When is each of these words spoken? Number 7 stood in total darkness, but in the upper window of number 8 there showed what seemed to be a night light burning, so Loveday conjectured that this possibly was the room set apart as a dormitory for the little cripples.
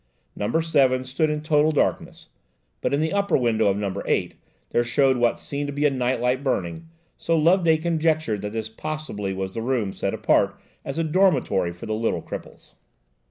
Number 0.35 0.63
7 0.63 1.03
stood 1.03 1.29
in 1.29 1.41
total 1.43 1.71
darkness, 1.71 2.29
but 2.81 2.91
in 2.91 3.01
the 3.01 3.13
upper 3.13 3.37
window 3.37 3.67
of 3.67 3.77
number 3.77 4.01
8 4.07 4.33
there 4.71 4.83
showed 4.83 5.17
what 5.17 5.39
seemed 5.39 5.67
to 5.67 5.73
be 5.73 5.85
a 5.85 5.91
night 5.91 6.19
light 6.19 6.43
burning, 6.43 6.89
so 7.17 7.37
Loveday 7.37 7.77
conjectured 7.77 8.41
that 8.41 8.51
this 8.53 8.67
possibly 8.67 9.31
was 9.31 9.53
the 9.53 9.61
room 9.61 9.93
set 9.93 10.15
apart 10.15 10.59
as 10.83 10.97
a 10.97 11.03
dormitory 11.03 11.71
for 11.71 11.85
the 11.85 11.93
little 11.93 12.23
cripples. 12.23 12.73